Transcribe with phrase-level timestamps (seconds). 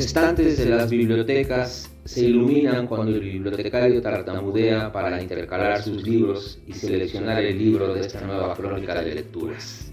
[0.00, 6.72] estantes de las bibliotecas se iluminan cuando el bibliotecario tartamudea para intercalar sus libros y
[6.72, 9.92] seleccionar el libro de esta nueva crónica de lecturas.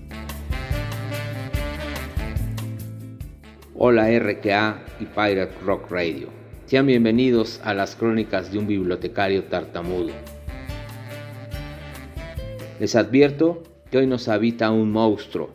[3.75, 6.29] Hola RKA y Pirate Rock Radio.
[6.67, 10.13] Sean bienvenidos a las crónicas de un bibliotecario tartamudo.
[12.79, 15.49] Les advierto que hoy nos habita un monstruo.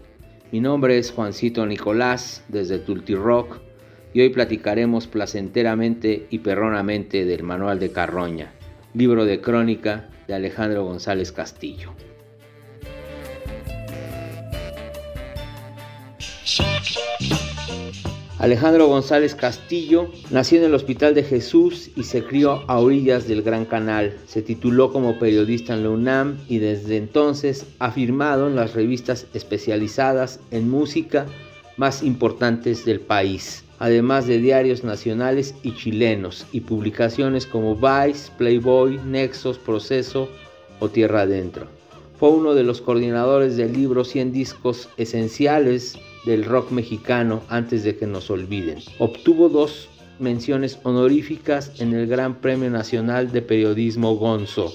[0.53, 3.72] Mi nombre es Juancito Nicolás desde Tulti Rock
[4.15, 8.53] y hoy platicaremos placenteramente y perronamente del Manual de Carroña,
[8.95, 11.93] libro de crónica de Alejandro González Castillo.
[18.43, 23.43] Alejandro González Castillo nació en el Hospital de Jesús y se crió a orillas del
[23.43, 24.17] Gran Canal.
[24.27, 29.29] Se tituló como periodista en la UNAM y desde entonces ha firmado en las revistas
[29.33, 31.27] especializadas en música
[31.77, 39.01] más importantes del país, además de diarios nacionales y chilenos y publicaciones como Vice, Playboy,
[39.05, 40.29] Nexos, Proceso
[40.79, 41.67] o Tierra Adentro.
[42.17, 47.97] Fue uno de los coordinadores del libro 100 discos esenciales del rock mexicano antes de
[47.97, 48.79] que nos olviden.
[49.01, 49.89] Obtuvo dos
[50.21, 54.73] menciones honoríficas en el Gran Premio Nacional de Periodismo Gonzo.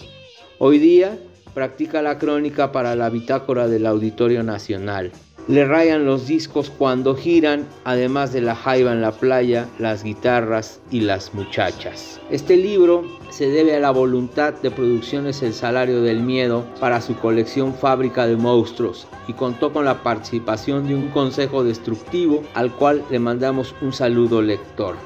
[0.58, 1.18] Hoy día
[1.54, 5.14] practica la crónica para la bitácora del Auditorio Nacional.
[5.48, 10.82] Le rayan los discos cuando giran, además de la jaiba en la playa, las guitarras
[10.92, 12.20] y las muchachas.
[12.30, 17.16] Este libro se debe a la voluntad de Producciones El Salario del Miedo para su
[17.16, 23.06] colección Fábrica de Monstruos y contó con la participación de un consejo destructivo al cual
[23.10, 24.98] le mandamos un saludo lector.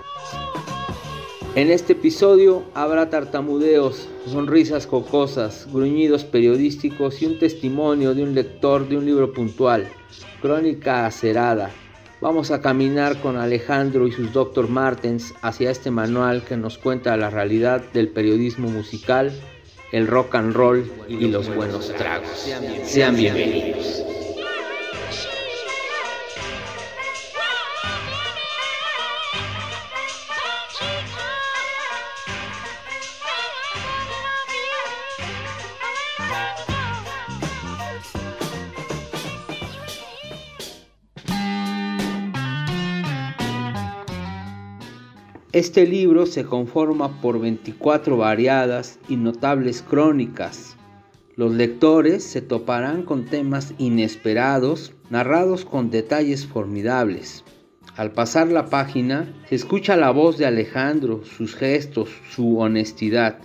[1.54, 8.88] En este episodio habrá tartamudeos, sonrisas cocosas, gruñidos periodísticos y un testimonio de un lector
[8.88, 9.90] de un libro puntual.
[10.42, 11.70] Crónica acerada.
[12.22, 14.70] Vamos a caminar con Alejandro y sus Dr.
[14.70, 19.34] Martens hacia este manual que nos cuenta la realidad del periodismo musical,
[19.92, 22.30] el rock and roll y los buenos tragos.
[22.86, 24.06] Sean bienvenidos.
[45.54, 50.78] Este libro se conforma por 24 variadas y notables crónicas.
[51.36, 57.44] Los lectores se toparán con temas inesperados, narrados con detalles formidables.
[57.98, 63.40] Al pasar la página, se escucha la voz de Alejandro, sus gestos, su honestidad.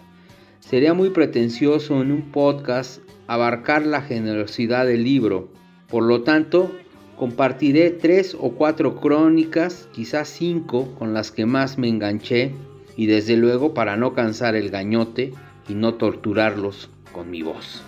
[0.60, 5.48] Sería muy pretencioso en un podcast abarcar la generosidad del libro.
[5.88, 6.70] Por lo tanto,
[7.16, 12.52] Compartiré tres o cuatro crónicas, quizás cinco, con las que más me enganché
[12.94, 15.32] y desde luego para no cansar el gañote
[15.66, 17.82] y no torturarlos con mi voz.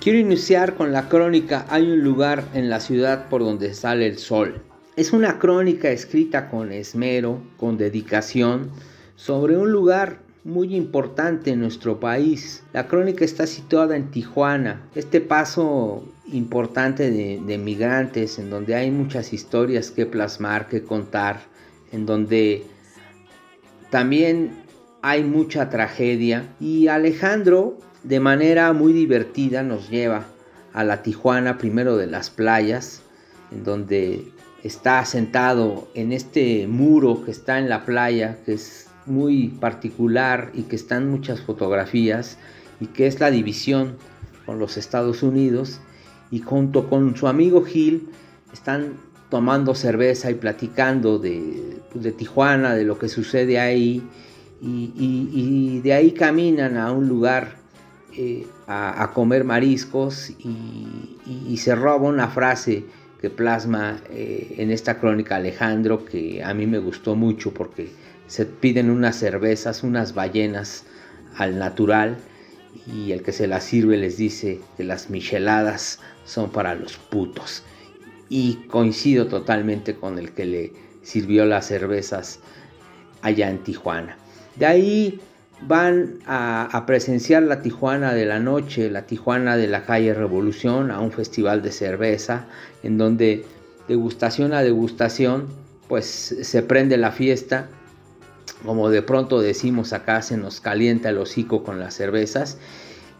[0.00, 4.18] Quiero iniciar con la crónica Hay un lugar en la ciudad por donde sale el
[4.18, 4.60] sol.
[4.96, 8.72] Es una crónica escrita con esmero, con dedicación,
[9.24, 12.64] sobre un lugar muy importante en nuestro país.
[12.72, 16.02] La crónica está situada en Tijuana, este paso
[16.32, 21.38] importante de, migrantes en donde hay muchas historias que plasmar, que contar,
[21.92, 22.64] en donde
[23.90, 24.56] también
[25.02, 30.24] hay mucha tragedia y Alejandro de manera muy divertida nos lleva
[30.72, 33.02] a la Tijuana primero de las playas,
[33.52, 34.32] en donde
[34.64, 40.62] está sentado en este muro que está en la playa, que es muy particular y
[40.62, 42.38] que están muchas fotografías
[42.80, 43.96] y que es la división
[44.46, 45.80] con los Estados Unidos
[46.30, 48.08] y junto con su amigo Gil
[48.52, 48.94] están
[49.30, 54.02] tomando cerveza y platicando de, pues, Tijuana, de lo que sucede ahí
[54.60, 57.56] y, de ahí caminan a un lugar
[58.16, 62.84] eh, a, comer mariscos y, se roba una frase
[63.20, 67.90] que plasma eh, en esta crónica Alejandro que a mí me gustó mucho porque
[68.32, 70.84] se piden unas cervezas, unas ballenas
[71.36, 72.16] al natural
[72.86, 77.62] y el que se las sirve les dice que las micheladas son para los putos.
[78.30, 82.40] Y coincido totalmente con el que le sirvió las cervezas
[83.20, 84.16] allá en Tijuana.
[84.56, 85.20] De ahí
[85.68, 90.90] van a, a, presenciar la Tijuana de la noche, la Tijuana de la calle Revolución,
[90.90, 92.46] a un festival de cerveza,
[92.82, 93.44] en donde
[93.88, 95.48] degustación a degustación,
[95.86, 97.68] pues se prende la fiesta
[98.64, 102.58] como de pronto decimos acá, se nos calienta el hocico con las cervezas.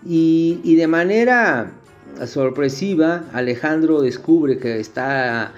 [0.04, 1.72] Y, de manera
[2.26, 5.52] sorpresiva, Alejandro descubre que está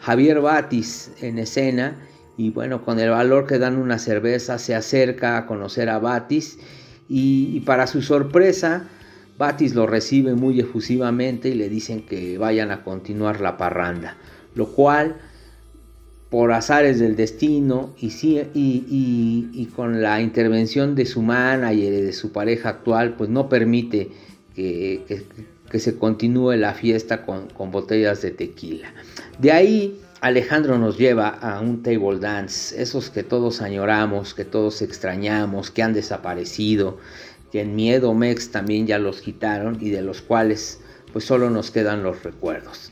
[0.00, 1.96] Javier Batis en escena
[2.36, 6.58] y bueno, con el valor que dan una cerveza se acerca a conocer a Batis.
[7.08, 8.88] Y, para su sorpresa,
[9.38, 14.16] Batis lo recibe muy efusivamente y le dicen que vayan a continuar la parranda,
[14.54, 15.16] lo cual
[16.32, 18.10] por azares del destino y,
[18.54, 24.08] y, con la intervención de su manager y de su pareja actual, pues no permite
[24.54, 25.26] que,
[25.74, 28.94] se continúe la fiesta con, con, botellas de tequila.
[29.40, 34.80] De ahí Alejandro nos lleva a un table dance, esos que todos añoramos, que todos
[34.80, 36.96] extrañamos, que han desaparecido,
[37.50, 40.80] que en Miedo Mex también ya los quitaron y de los cuales
[41.12, 42.90] pues solo nos quedan los recuerdos.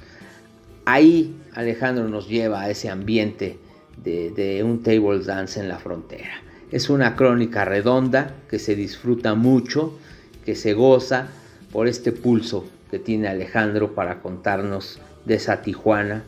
[0.84, 3.58] Ahí Alejandro nos lleva a ese ambiente
[4.02, 6.42] de, un table dance en la frontera.
[6.70, 9.98] Es una crónica redonda que se disfruta mucho,
[10.44, 11.28] que se goza
[11.72, 16.24] por este pulso que tiene Alejandro para contarnos de esa Tijuana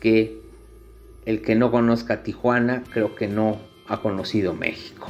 [0.00, 0.40] que
[1.26, 5.08] el que no conozca Tijuana creo que no ha conocido México.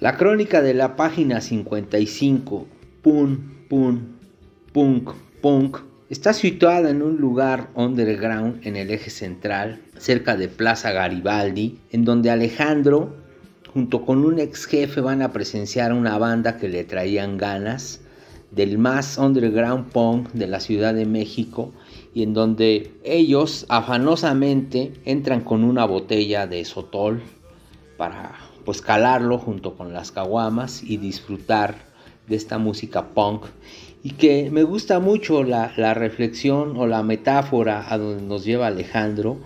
[0.00, 2.66] La crónica de la página 55,
[3.02, 4.16] Pun, Pun,
[4.72, 5.10] Punk,
[5.42, 5.76] Punk,
[6.08, 12.06] está situada en un lugar underground en el eje central, cerca de Plaza Garibaldi, en
[12.06, 13.14] donde Alejandro,
[13.74, 18.00] junto con un ex jefe, van a presenciar una banda que le traían ganas
[18.52, 21.74] del más underground punk de la Ciudad de México
[22.14, 27.20] y en donde ellos afanosamente entran con una botella de sotol
[27.98, 31.76] para pues calarlo junto con las caguamas y disfrutar
[32.26, 33.46] de esta música punk.
[34.02, 38.68] Y que me gusta mucho la, la, reflexión o la metáfora a donde nos lleva
[38.68, 39.38] Alejandro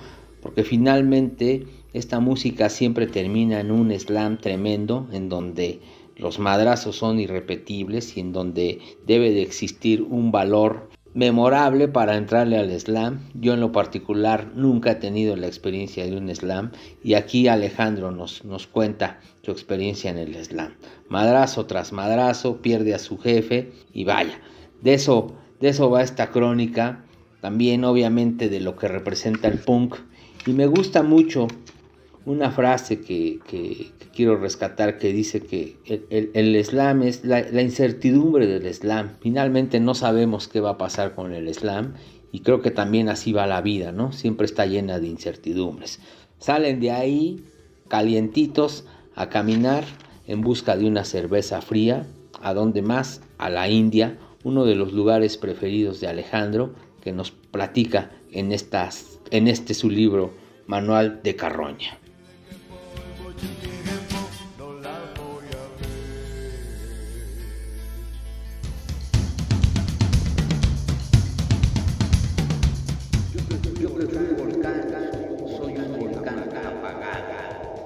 [0.44, 5.80] porque finalmente esta música siempre termina en un slam tremendo en donde
[6.16, 12.58] los madrazos son irrepetibles y en donde debe de existir un valor memorable para entrarle
[12.58, 13.20] al slam.
[13.34, 16.72] Yo en lo particular nunca he tenido la experiencia de un slam
[17.02, 20.74] y aquí Alejandro nos, nos cuenta su experiencia en el slam.
[21.08, 24.40] Madrazo tras madrazo, pierde a su jefe y vaya,
[24.82, 27.04] de eso, de eso va esta crónica,
[27.40, 29.96] también obviamente de lo que representa el punk
[30.46, 31.46] y me gusta mucho
[32.26, 33.40] una frase que,
[34.14, 35.76] quiero rescatar que dice que
[36.10, 39.16] el, slam es la, incertidumbre del slam.
[39.20, 41.94] Finalmente no sabemos qué va a pasar con el slam
[42.32, 44.12] y creo que también así va la vida, ¿no?
[44.12, 46.00] Siempre está llena de incertidumbres.
[46.38, 47.44] Salen de ahí
[47.88, 48.84] calientitos
[49.14, 49.84] a caminar
[50.26, 52.06] en busca de una cerveza fría.
[52.40, 53.22] ¿A dónde más?
[53.38, 59.20] A la India, uno de los lugares preferidos de Alejandro, que nos platica en, estas,
[59.30, 60.32] en este su libro
[60.66, 61.98] Manual de Carroña.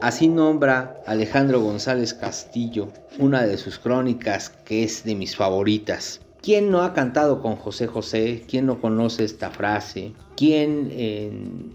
[0.08, 2.88] Así nombra Alejandro González Castillo
[3.18, 6.22] una de sus crónicas que es de mis favoritas.
[6.40, 8.42] ¿Quién no ha cantado con José José?
[8.48, 10.14] ¿Quién no conoce esta frase?
[10.34, 11.74] ¿Quién en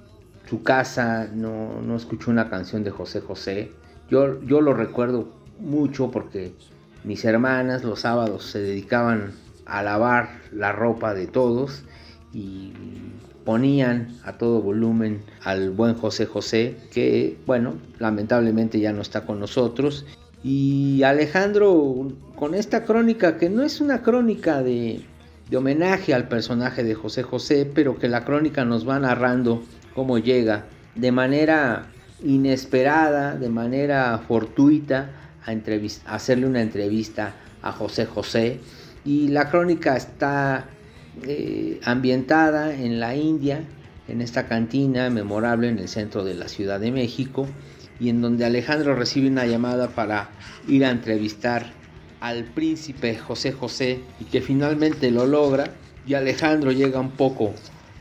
[0.49, 3.71] su casa no, no escuchó una canción de José José?
[4.09, 5.27] Yo, yo lo recuerdo
[5.59, 6.55] mucho porque
[7.03, 9.33] mis hermanas los sábados se dedicaban
[9.67, 11.83] a lavar la ropa de todos
[12.33, 12.73] y
[13.45, 19.39] ponían a todo volumen al buen José José, que bueno, lamentablemente ya no está con
[19.39, 20.05] nosotros.
[20.43, 25.05] Y Alejandro con esta crónica, que no es una crónica de,
[25.55, 29.61] homenaje al personaje de José José, pero que la crónica nos va narrando
[29.93, 31.87] cómo llega de manera
[32.23, 35.11] inesperada, de manera fortuita,
[35.45, 38.59] a, a hacerle una entrevista a José José.
[39.05, 40.65] Y la crónica está
[41.21, 43.63] eh, ambientada en la India,
[44.07, 47.47] en esta cantina memorable en el centro de la Ciudad de México,
[47.99, 50.29] y en donde Alejandro recibe una llamada para
[50.67, 51.71] ir a entrevistar
[52.19, 55.73] al príncipe José José y que finalmente lo logra
[56.05, 57.53] y Alejandro llega un poco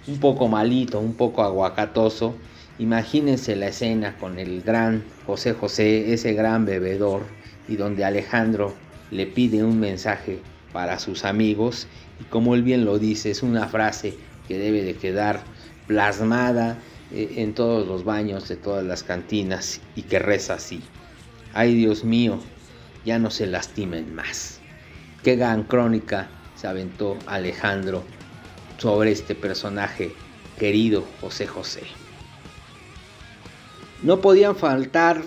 [0.07, 2.35] un poco malito, un poco aguacatoso.
[2.79, 7.23] Imagínense la escena con el gran José José, ese gran bebedor
[7.69, 8.75] y donde Alejandro
[9.11, 10.41] le pide un mensaje
[10.73, 11.87] para sus amigos
[12.21, 14.17] y como él bien lo dice, es una frase
[14.49, 15.43] que debe de quedar
[15.87, 16.79] plasmada
[17.13, 20.83] eh, en todos los baños de todas las cantinas y que reza así.
[21.55, 22.39] Ay Dios mío,
[23.05, 24.61] ya no se lastimen más.
[25.23, 28.05] Qué gran crónica se aventó Alejandro
[28.79, 30.13] sobre este personaje
[30.59, 31.83] querido José José.
[34.03, 35.23] No podían faltar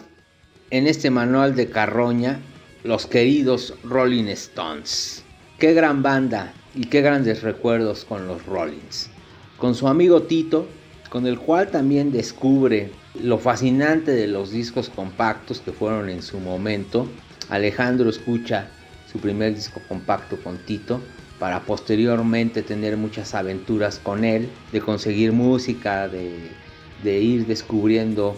[0.69, 2.39] en este manual de Carroña
[2.83, 5.25] los queridos Rolling Stones.
[5.57, 9.09] Qué gran banda y qué grandes recuerdos con los Rollins.
[9.57, 10.67] Con su amigo Tito,
[11.09, 12.91] con el cual también descubre
[13.24, 17.07] lo fascinante de los discos compactos que fueron en su momento.
[17.47, 18.67] Alejandro escucha
[19.09, 21.00] su primer disco compacto con Tito
[21.39, 28.38] para posteriormente tener muchas aventuras con él, de conseguir música, de, ir descubriendo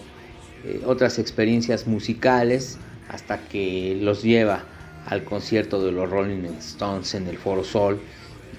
[0.64, 2.78] eh, otras experiencias musicales
[3.10, 4.66] hasta que los lleva
[5.08, 8.00] al concierto de los Rolling Stones en el Foro Sol,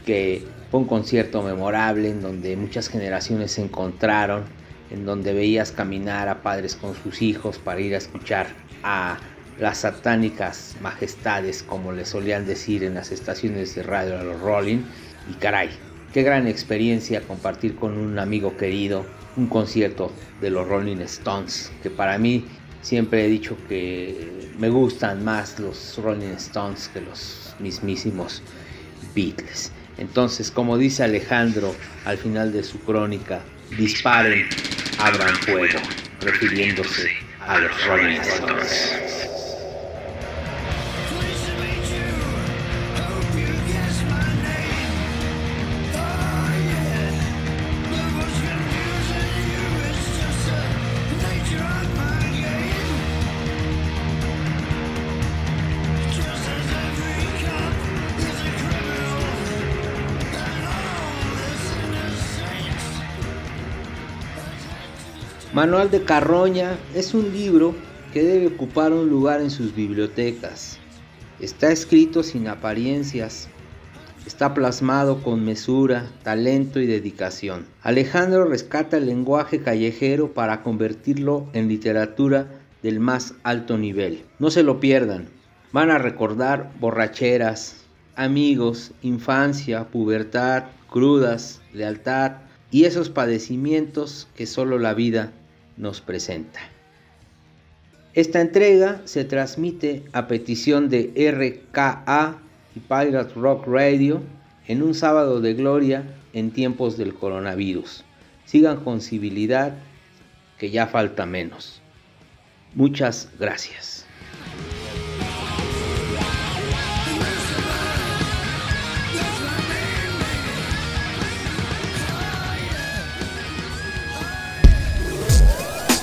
[0.04, 4.44] que fue un concierto memorable en donde muchas generaciones se encontraron,
[4.90, 8.48] en donde veías caminar a padres con sus hijos para ir a escuchar
[8.82, 9.18] a
[9.58, 14.82] las satánicas majestades, como le solían decir en las estaciones de radio a los Rolling.
[15.30, 15.68] Y caray,
[16.12, 19.04] qué gran experiencia compartir con un amigo querido
[19.36, 22.46] un concierto de los Rolling Stones, que para mí
[22.82, 28.42] siempre he dicho que me gustan más los Rolling Stones que los mismísimos
[29.14, 29.72] Beatles.
[29.98, 33.40] Entonces, como dice Alejandro al final de su crónica,
[33.76, 34.46] disparen,
[34.98, 35.78] abran fuego,
[36.20, 39.17] refiriéndose a los Rolling Stones.
[65.58, 67.74] Manual de Carroña es un libro
[68.12, 70.78] que debe ocupar un lugar en sus bibliotecas.
[71.40, 73.48] Está escrito sin apariencias,
[74.24, 77.66] está plasmado con mesura, talento y dedicación.
[77.82, 82.46] Alejandro rescata el lenguaje callejero para convertirlo en literatura
[82.84, 84.22] del más alto nivel.
[84.38, 85.26] No se lo pierdan.
[85.72, 87.84] Van a recordar borracheras,
[88.14, 95.32] amigos, infancia, pubertad, crudas, lealtad y esos padecimientos que solo la vida
[95.78, 96.60] nos presenta.
[98.14, 102.38] Esta entrega se transmite a petición de RKA
[102.74, 104.22] y Pirate Rock Radio
[104.66, 108.04] en un sábado de gloria en tiempos del coronavirus.
[108.44, 109.74] Sigan con civilidad,
[110.58, 111.80] que ya falta menos.
[112.74, 114.07] Muchas gracias.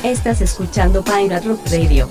[0.06, 2.08] Estás escuchando Pirate Rock Radio.